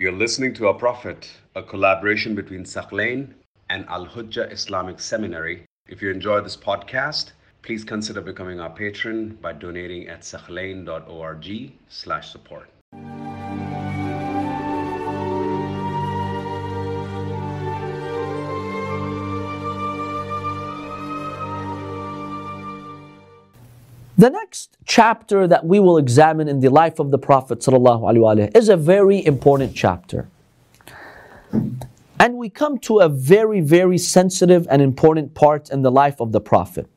[0.00, 3.34] You're listening to Our Prophet, a collaboration between Thaqlain
[3.68, 5.64] and Al Hujjah Islamic Seminary.
[5.88, 7.32] If you enjoy this podcast,
[7.62, 12.70] please consider becoming our patron by donating at thaqlain.org slash support.
[24.18, 27.64] The next chapter that we will examine in the life of the Prophet
[28.56, 30.28] is a very important chapter.
[32.18, 36.32] And we come to a very, very sensitive and important part in the life of
[36.32, 36.88] the Prophet.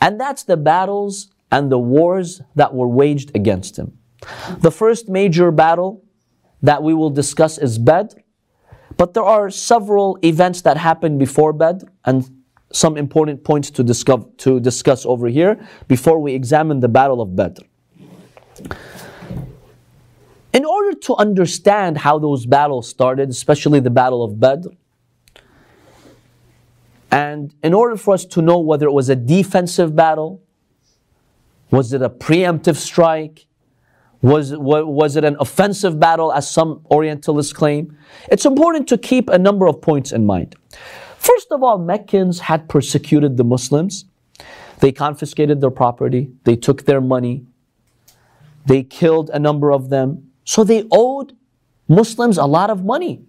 [0.00, 3.98] And that's the battles and the wars that were waged against him.
[4.60, 6.02] The first major battle
[6.62, 8.16] that we will discuss is Badr.
[8.96, 12.35] But there are several events that happened before Badr and
[12.72, 17.36] some important points to discuss, to discuss over here before we examine the Battle of
[17.36, 17.62] Badr.
[20.52, 24.68] In order to understand how those battles started, especially the Battle of Badr,
[27.10, 30.42] and in order for us to know whether it was a defensive battle,
[31.70, 33.46] was it a preemptive strike,
[34.22, 37.96] was, was it an offensive battle, as some Orientalists claim,
[38.30, 40.56] it's important to keep a number of points in mind.
[41.26, 44.04] First of all, Meccans had persecuted the Muslims.
[44.78, 47.46] They confiscated their property, they took their money,
[48.66, 50.30] they killed a number of them.
[50.44, 51.32] So they owed
[51.88, 53.22] Muslims a lot of money.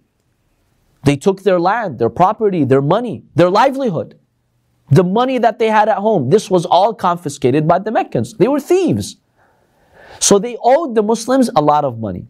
[1.04, 4.18] They took their land, their property, their money, their livelihood,
[4.90, 6.30] the money that they had at home.
[6.30, 8.34] This was all confiscated by the Meccans.
[8.34, 9.16] They were thieves.
[10.20, 12.28] So they owed the Muslims a lot of money.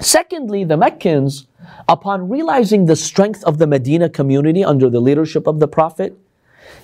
[0.00, 1.46] Secondly, the Meccans
[1.88, 6.16] upon realizing the strength of the Medina community under the leadership of the Prophet,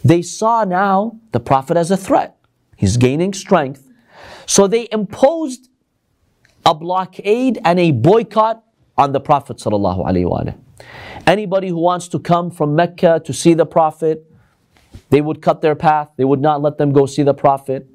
[0.04, 2.36] they saw now the Prophet as a threat.
[2.76, 3.88] He's gaining strength.
[4.46, 5.68] So they imposed
[6.64, 8.64] a blockade and a boycott
[8.96, 9.62] on the Prophet.
[11.26, 14.24] Anybody who wants to come from Mecca to see the Prophet,
[15.10, 16.10] they would cut their path.
[16.16, 17.88] They would not let them go see the Prophet.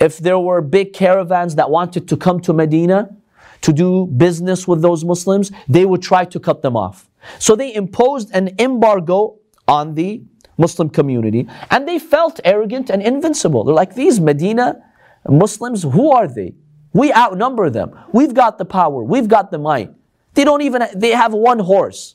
[0.00, 3.16] If there were big caravans that wanted to come to Medina,
[3.62, 7.08] to do business with those Muslims, they would try to cut them off.
[7.38, 10.22] So they imposed an embargo on the
[10.58, 13.64] Muslim community and they felt arrogant and invincible.
[13.64, 14.82] They're like, these Medina
[15.28, 16.54] Muslims, who are they?
[16.92, 17.98] We outnumber them.
[18.12, 19.02] We've got the power.
[19.02, 19.92] We've got the might.
[20.34, 22.14] They don't even, they have one horse.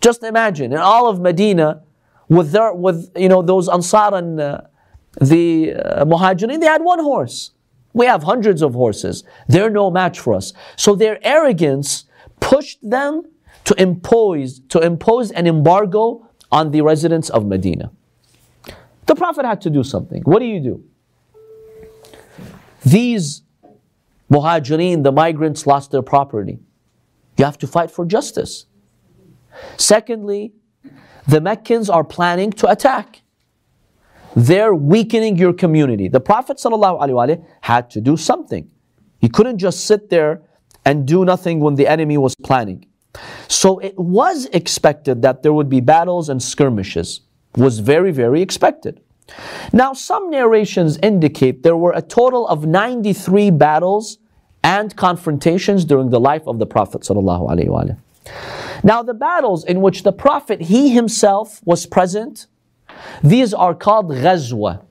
[0.00, 1.82] Just imagine, in all of Medina,
[2.28, 4.60] with their, with, you know, those Ansar and uh,
[5.20, 7.52] the uh, Muhajirin, they had one horse.
[7.92, 9.24] We have hundreds of horses.
[9.48, 10.52] They're no match for us.
[10.76, 12.04] So their arrogance
[12.38, 13.22] pushed them
[13.64, 17.90] to impose, to impose an embargo on the residents of Medina.
[19.06, 20.22] The Prophet had to do something.
[20.22, 20.84] What do you do?
[22.84, 23.42] These
[24.30, 26.58] muhajirin, the migrants, lost their property.
[27.36, 28.66] You have to fight for justice.
[29.76, 30.52] Secondly,
[31.26, 33.22] the Meccans are planning to attack
[34.36, 36.08] they're weakening your community.
[36.08, 38.70] The Prophet ﷺ had to do something.
[39.18, 40.42] He couldn't just sit there
[40.84, 42.86] and do nothing when the enemy was planning.
[43.48, 47.20] So it was expected that there would be battles and skirmishes.
[47.56, 49.00] Was very, very expected.
[49.72, 54.18] Now, some narrations indicate there were a total of 93 battles
[54.62, 57.02] and confrontations during the life of the Prophet.
[57.02, 57.96] ﷺ.
[58.84, 62.46] Now, the battles in which the Prophet, he himself was present,
[63.22, 64.84] these are called ghazwa.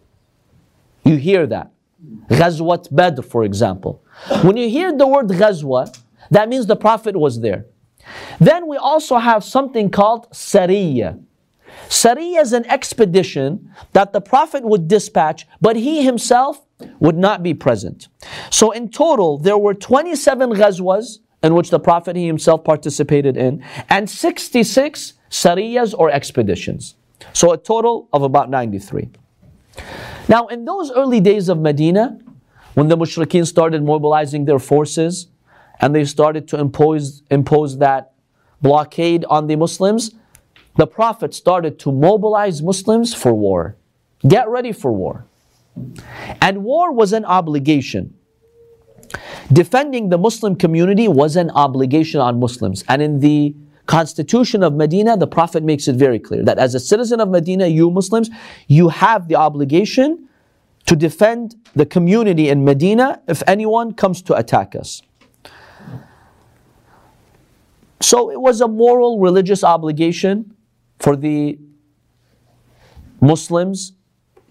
[1.03, 1.72] You hear that.
[2.30, 4.03] Ghazwat Badr, for example.
[4.42, 5.97] When you hear the word ghazwa,
[6.31, 7.66] that means the Prophet was there.
[8.40, 11.24] Then we also have something called Sariya.
[11.88, 16.66] Sariya is an expedition that the Prophet would dispatch, but he himself
[17.00, 18.08] would not be present.
[18.50, 23.64] So in total, there were 27 ghazwas in which the Prophet he himself participated in,
[23.90, 26.96] and 66 sariyas or expeditions.
[27.34, 29.09] So a total of about 93.
[30.28, 32.19] Now, in those early days of Medina,
[32.75, 35.28] when the mushrikeen started mobilizing their forces
[35.81, 38.14] and they started to impose, impose that
[38.61, 40.11] blockade on the Muslims,
[40.78, 43.76] the Prophet started to mobilize Muslims for war.
[44.28, 45.26] Get ready for war.
[46.41, 48.14] And war was an obligation.
[49.52, 52.84] Defending the Muslim community was an obligation on Muslims.
[52.88, 53.55] And in the
[53.90, 57.66] constitution of Medina, the Prophet makes it very clear that as a citizen of Medina,
[57.66, 58.30] you Muslims,
[58.68, 60.30] you have the obligation
[60.86, 65.02] to defend the community in Medina if anyone comes to attack us.
[68.00, 70.53] So it was a moral religious obligation
[71.00, 71.58] for the
[73.20, 73.94] Muslims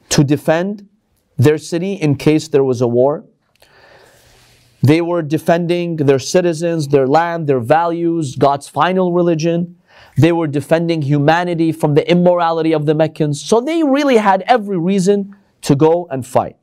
[0.08, 0.88] to defend
[1.36, 3.24] their city in case there was a war.
[4.82, 9.76] They were defending their citizens, their land, their values, God's final religion.
[10.16, 13.42] They were defending humanity from the immorality of the Meccans.
[13.42, 16.56] So they really had every reason to go and fight.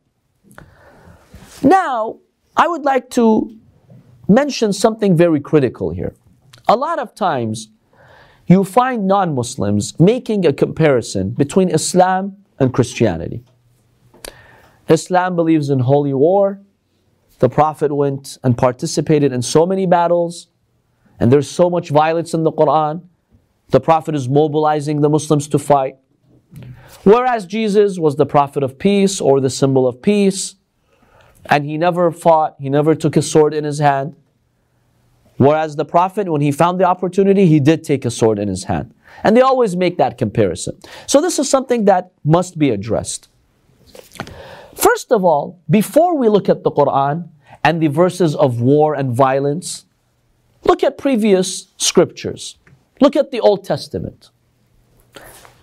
[1.62, 2.20] Now,
[2.56, 3.58] I would like to
[4.28, 6.16] mention something very critical here.
[6.68, 7.70] A lot of times,
[8.48, 13.44] you find non Muslims making a comparison between Islam and Christianity.
[14.88, 16.62] Islam believes in holy war.
[17.40, 20.48] The Prophet went and participated in so many battles,
[21.20, 23.04] and there's so much violence in the Quran.
[23.70, 25.98] The Prophet is mobilizing the Muslims to fight.
[27.04, 30.56] Whereas Jesus was the Prophet of peace or the symbol of peace,
[31.48, 34.16] and he never fought, he never took a sword in his hand.
[35.38, 38.64] Whereas the Prophet, when he found the opportunity, he did take a sword in his
[38.64, 38.94] hand.
[39.24, 40.80] And they always make that comparison.
[41.08, 43.28] So this is something that must be addressed.
[44.76, 47.30] First of all, before we look at the Quran
[47.64, 49.86] and the verses of war and violence,
[50.64, 52.58] look at previous scriptures.
[53.02, 54.30] Look at the Old Testament.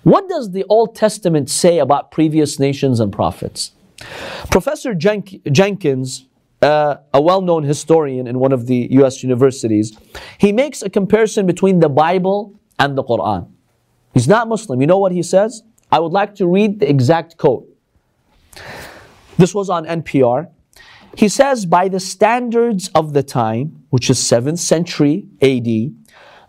[0.02, 3.72] What does the Old Testament say about previous nations and prophets?
[4.50, 6.26] Professor Jenkins,
[6.60, 9.96] uh, a well known historian in one of the US universities,
[10.38, 13.48] he makes a comparison between the Bible and the Quran.
[14.12, 14.80] He's not Muslim.
[14.80, 15.62] You know what he says?
[15.90, 17.68] I would like to read the exact quote.
[19.42, 20.50] This was on NPR.
[21.16, 25.66] He says, by the standards of the time, which is 7th century AD,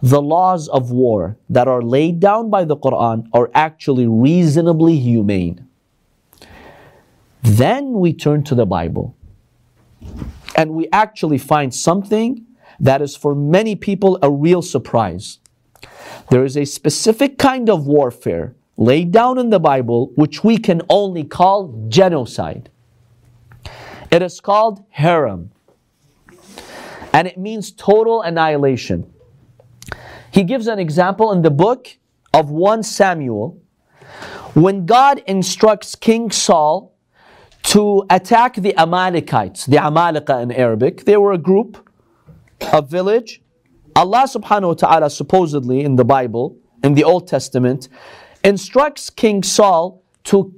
[0.04, 5.68] the laws of war that are laid down by the Quran are actually reasonably humane.
[7.42, 9.16] Then we turn to the Bible
[10.56, 12.46] and we actually find something
[12.80, 15.40] that is for many people a real surprise.
[16.30, 20.84] There is a specific kind of warfare laid down in the Bible which we can
[20.90, 22.70] only call genocide.
[24.14, 25.50] It is called herem,
[27.14, 29.12] and it means total annihilation.
[30.30, 31.88] He gives an example in the book
[32.32, 33.60] of 1 Samuel
[34.54, 36.96] when God instructs King Saul
[37.64, 41.06] to attack the Amalekites, the Amalekah in Arabic.
[41.06, 41.90] They were a group,
[42.72, 43.42] a village.
[43.96, 47.90] Allah subhanahu wa ta'ala supposedly in the Bible, in the Old Testament,
[48.44, 50.54] instructs King Saul to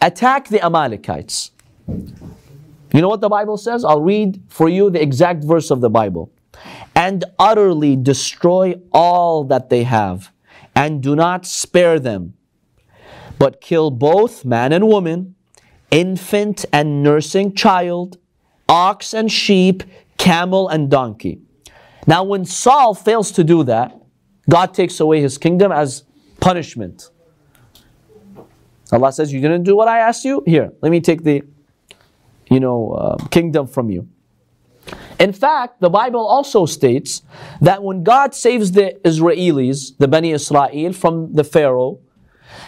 [0.00, 1.50] attack the Amalekites.
[2.92, 3.84] You know what the Bible says?
[3.84, 6.32] I'll read for you the exact verse of the Bible.
[6.94, 10.32] And utterly destroy all that they have,
[10.74, 12.34] and do not spare them,
[13.38, 15.36] but kill both man and woman
[15.90, 18.18] infant and nursing child,
[18.68, 19.82] ox and sheep,
[20.18, 21.40] camel and donkey.
[22.06, 23.96] Now, when Saul fails to do that,
[24.48, 26.04] God takes away his kingdom as
[26.40, 27.10] punishment.
[28.92, 30.42] Allah says, You didn't do what I asked you?
[30.46, 31.42] Here, let me take the
[32.50, 34.08] you know, uh, kingdom from you.
[35.18, 37.22] In fact, the Bible also states
[37.60, 42.00] that when God saves the Israelis, the Bani Israel, from the Pharaoh,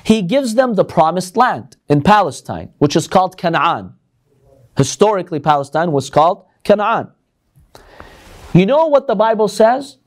[0.05, 3.95] he gives them the promised land in Palestine, which is called Canaan.
[4.77, 7.09] Historically, Palestine was called Canaan.
[8.55, 9.99] You know what the Bible says?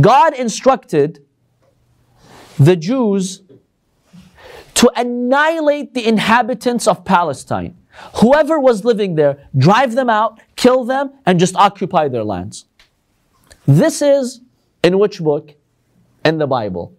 [0.00, 1.24] God instructed
[2.58, 3.42] the Jews
[4.74, 7.76] to annihilate the inhabitants of Palestine.
[8.16, 12.66] Whoever was living there, drive them out, kill them, and just occupy their lands.
[13.66, 14.40] This is
[14.82, 15.54] in which book?
[16.24, 16.96] In the Bible.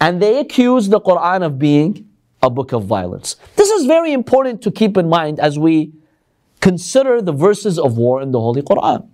[0.00, 2.08] And they accuse the Quran of being
[2.42, 3.36] a book of violence.
[3.56, 5.92] This is very important to keep in mind as we
[6.60, 9.08] consider the verses of war in the Holy Quran.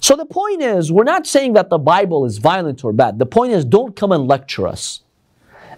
[0.00, 3.18] So the point is, we're not saying that the Bible is violent or bad.
[3.18, 5.00] The point is, don't come and lecture us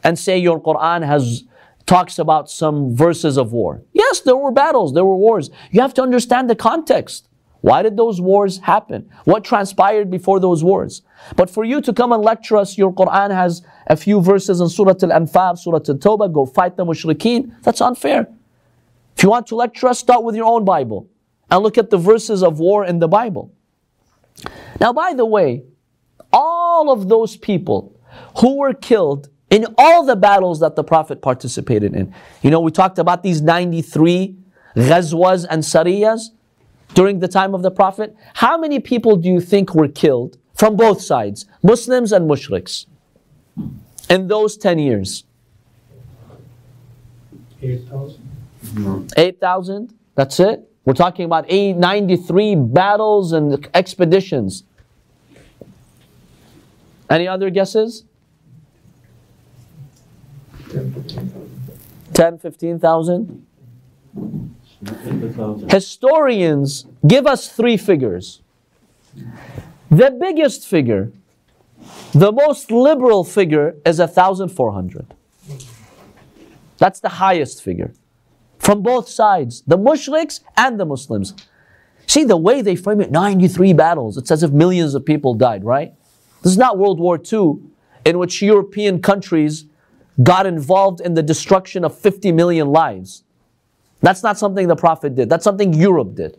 [0.03, 1.45] and say your Quran has
[1.87, 3.83] talks about some verses of war.
[3.93, 5.51] Yes, there were battles, there were wars.
[5.71, 7.29] You have to understand the context.
[7.61, 9.09] Why did those wars happen?
[9.25, 11.03] What transpired before those wars?
[11.37, 14.69] But for you to come and lecture us, your Quran has a few verses in
[14.69, 17.53] Surah Al-Anfal, Surah Al-Tawbah, go fight the mushrikeen.
[17.63, 18.29] That's unfair.
[19.17, 21.09] If you want to lecture us, start with your own Bible
[21.51, 23.53] and look at the verses of war in the Bible.
[24.81, 25.65] Now, by the way,
[26.33, 27.99] all of those people
[28.39, 32.13] who were killed in all the battles that the Prophet participated in.
[32.43, 34.37] You know, we talked about these 93
[34.77, 36.31] ghazwas and sariyas
[36.95, 38.15] during the time of the Prophet?
[38.35, 42.87] How many people do you think were killed from both sides, Muslims and mushriks,
[44.09, 45.25] in those 10 years?
[47.63, 49.13] 8,000.
[49.17, 49.95] 8,000?
[50.15, 50.71] That's it?
[50.85, 54.63] We're talking about 93 battles and expeditions.
[57.11, 58.05] Any other guesses?
[62.15, 63.47] 10, 15,000.
[65.69, 68.43] Historians give us three figures.
[69.91, 71.13] The biggest figure,
[72.13, 75.15] the most liberal figure, is 1,400.
[76.79, 77.95] That's the highest figure.
[78.59, 81.35] From both sides, the mushriks and the Muslims.
[82.07, 84.17] See the way they frame it 93 battles.
[84.17, 85.95] It's as if millions of people died, right?
[86.43, 87.59] This is not World War II,
[88.05, 89.65] in which European countries
[90.23, 93.25] got involved in the destruction of 50 million lives.
[94.01, 95.29] That's not something the Prophet did.
[95.29, 96.39] That's something Europe did.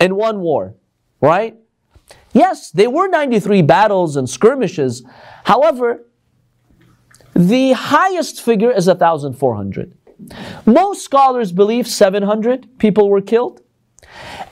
[0.00, 0.74] In one war,
[1.20, 1.56] right?
[2.32, 5.04] Yes, there were 93 battles and skirmishes.
[5.44, 6.04] However,
[7.34, 9.96] the highest figure is 1,400.
[10.66, 13.60] Most scholars believe 700 people were killed.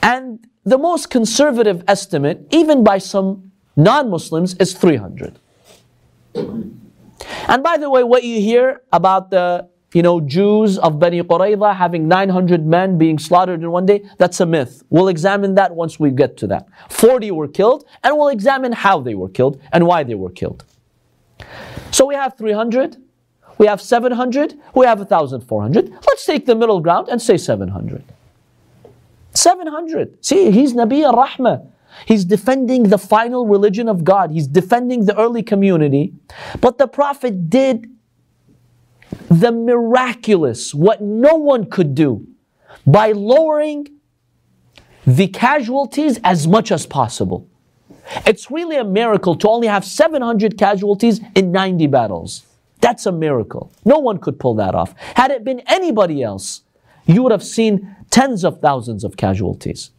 [0.03, 5.39] And the most conservative estimate, even by some non Muslims, is 300.
[7.51, 11.75] And by the way, what you hear about the you know, Jews of Bani Qurayza
[11.75, 14.85] having 900 men being slaughtered in one day, that's a myth.
[14.89, 16.69] We'll examine that once we get to that.
[16.91, 20.65] 40 were killed, and we'll examine how they were killed and why they were killed.
[21.91, 22.99] So we have 300,
[23.59, 25.91] we have 700, we have 1,400.
[25.91, 28.05] Let's take the middle ground and say 700.
[29.35, 30.25] 700.
[30.25, 31.67] See, he's Nabi al-Rahmah.
[32.07, 34.31] He's defending the final religion of God.
[34.31, 36.13] He's defending the early community.
[36.61, 37.87] But the Prophet did
[39.29, 42.27] the miraculous, what no one could do,
[42.87, 43.89] by lowering
[45.07, 47.49] the casualties as much as possible.
[48.27, 52.45] It's really a miracle to only have 700 casualties in 90 battles.
[52.81, 53.73] That's a miracle.
[53.85, 54.95] No one could pull that off.
[55.15, 56.63] Had it been anybody else,
[57.07, 59.91] you would have seen tens of thousands of casualties.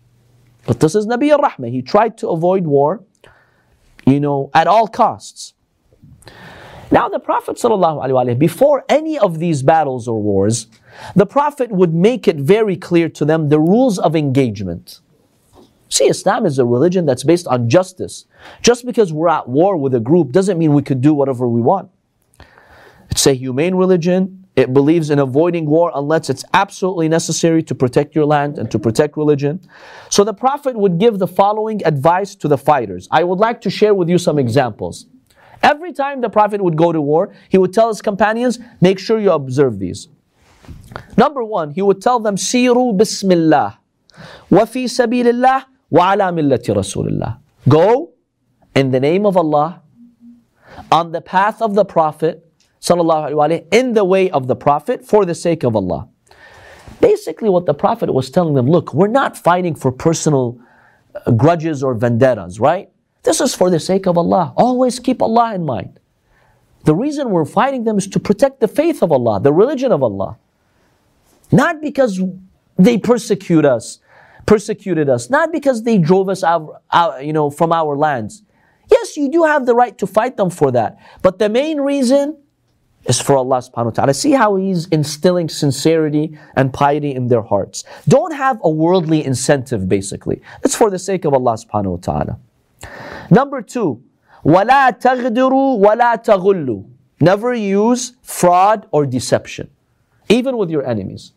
[0.72, 1.70] But this is Nabi al-Rahmah.
[1.70, 3.04] He tried to avoid war,
[4.06, 5.54] you know, at all costs.
[6.90, 10.68] Now the Prophet ﷺ, before any of these battles or wars,
[11.14, 15.02] the Prophet would make it very clear to them the rules of engagement.
[15.90, 18.24] See, Islam is a religion that's based on justice.
[18.62, 21.60] Just because we're at war with a group doesn't mean we could do whatever we
[21.60, 21.92] want.
[23.10, 24.41] It's a humane religion.
[24.62, 28.78] It believes in avoiding war unless it's absolutely necessary to protect your land and to
[28.78, 29.60] protect religion.
[30.10, 33.08] So the Prophet would give the following advice to the fighters.
[33.10, 35.08] I would like to share with you some examples.
[35.64, 39.20] Every time the Prophet would go to war, he would tell his companions, make sure
[39.20, 40.10] you observe these.
[41.18, 43.80] Number one, he would tell them, Siru Bismillah,
[44.50, 47.40] wa fi sabilillah, wa ala millati Rasulillah.
[47.68, 48.14] Go
[48.76, 49.82] in the name of Allah,
[50.92, 52.51] on the path of the Prophet,
[52.82, 56.08] sallallahu alaihi in the way of the Prophet for the sake of Allah.
[57.00, 60.60] Basically, what the Prophet was telling them look, we're not fighting for personal
[61.16, 62.90] uh, grudges or vendettas, right?
[63.24, 64.54] This is for the sake of Allah.
[64.58, 66.00] Always keep Allah in mind.
[66.84, 70.02] The reason we're fighting them is to protect the faith of Allah, the religion of
[70.02, 70.38] Allah.
[71.52, 72.20] Not because
[72.78, 74.00] they persecute us,
[74.48, 78.42] persecuted us, not because they drove us out, out you know, from our lands.
[78.90, 80.98] Yes, you do have the right to fight them for that.
[81.22, 82.38] But the main reason
[83.07, 84.15] is for Allah subhanahu wa ta'ala.
[84.15, 87.85] See how He's instilling sincerity and piety in their hearts.
[88.09, 90.43] Don't have a worldly incentive, basically.
[90.65, 92.39] It's for the sake of Allah subhanahu wa ta'ala.
[93.31, 94.03] Number two,
[94.45, 96.85] وَلَا تَغْدِرُوا وَلَا تَغُلُّوا
[97.21, 99.71] Never use fraud or deception,
[100.29, 101.33] even with your enemies.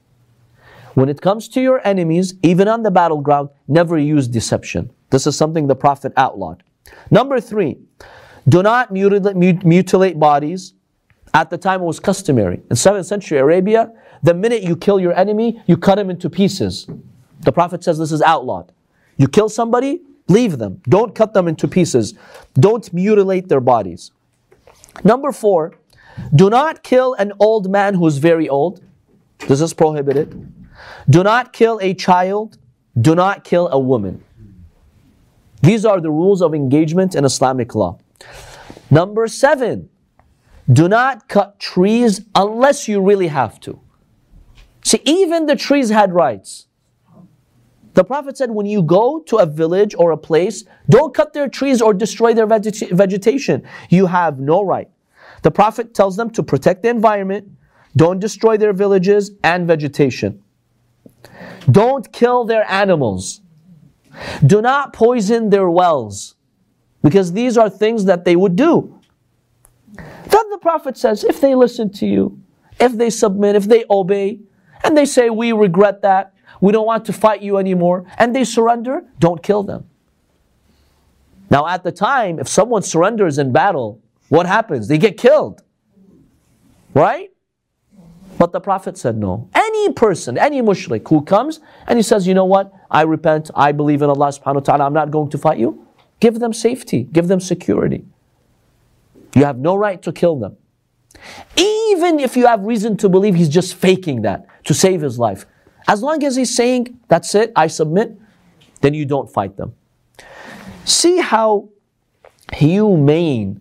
[0.93, 4.91] When it comes to your enemies, even on the battleground, never use deception.
[5.11, 6.63] This is something the Prophet outlawed.
[7.09, 7.77] Number three,
[8.47, 10.73] do not mutilate, mutilate bodies
[11.34, 12.62] at the time, it was customary.
[12.70, 16.86] In 7th century Arabia, the minute you kill your enemy, you cut him into pieces.
[17.40, 18.72] The Prophet says this is outlawed.
[19.16, 20.80] You kill somebody, leave them.
[20.88, 22.14] Don't cut them into pieces.
[22.54, 24.12] Don't mutilate their bodies.
[25.02, 25.74] Number four,
[26.34, 28.80] do not kill an old man who's very old.
[29.48, 30.52] This is prohibited.
[31.10, 32.58] Do not kill a child.
[32.98, 34.22] Do not kill a woman.
[35.62, 37.98] These are the rules of engagement in Islamic law.
[38.90, 39.88] Number seven,
[40.72, 43.80] do not cut trees unless you really have to.
[44.82, 46.66] See, even the trees had rights.
[47.94, 51.48] The Prophet said, when you go to a village or a place, don't cut their
[51.48, 53.62] trees or destroy their vegeta- vegetation.
[53.88, 54.90] You have no right.
[55.42, 57.48] The Prophet tells them to protect the environment,
[57.96, 60.42] don't destroy their villages and vegetation.
[61.70, 63.40] Don't kill their animals.
[64.44, 66.34] Do not poison their wells,
[67.02, 68.93] because these are things that they would do.
[70.26, 72.40] Then the Prophet says, if they listen to you,
[72.80, 74.40] if they submit, if they obey,
[74.82, 78.44] and they say, we regret that, we don't want to fight you anymore, and they
[78.44, 79.88] surrender, don't kill them.
[81.50, 84.88] Now, at the time, if someone surrenders in battle, what happens?
[84.88, 85.62] They get killed.
[86.94, 87.30] Right?
[88.38, 89.48] But the Prophet said no.
[89.54, 93.72] Any person, any mushrik who comes and he says, you know what, I repent, I
[93.72, 95.86] believe in Allah subhanahu wa ta'ala, I'm not going to fight you,
[96.20, 98.04] give them safety, give them security.
[99.34, 100.56] You have no right to kill them.
[101.56, 105.46] Even if you have reason to believe he's just faking that to save his life.
[105.86, 108.18] As long as he's saying, that's it, I submit,
[108.80, 109.74] then you don't fight them.
[110.84, 111.68] See how
[112.52, 113.60] humane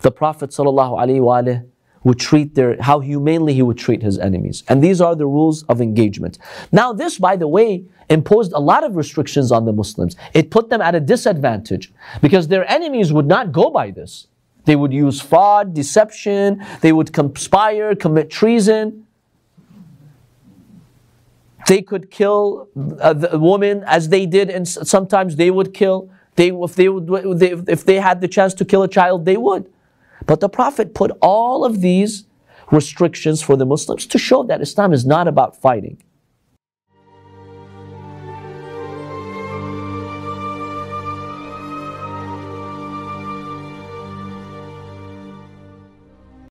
[0.00, 1.66] the Prophet ﷺ
[2.02, 4.64] would treat their, how humanely he would treat his enemies.
[4.68, 6.38] And these are the rules of engagement.
[6.72, 10.16] Now, this, by the way, imposed a lot of restrictions on the Muslims.
[10.32, 14.28] It put them at a disadvantage because their enemies would not go by this.
[14.64, 19.06] They would use fraud, deception, they would conspire, commit treason.
[21.66, 22.68] They could kill
[23.00, 26.10] uh, the woman as they did, and sometimes they would kill.
[26.36, 29.36] They, if, they would, they, if they had the chance to kill a child, they
[29.36, 29.70] would.
[30.26, 32.24] But the Prophet put all of these
[32.70, 36.02] restrictions for the Muslims to show that Islam is not about fighting.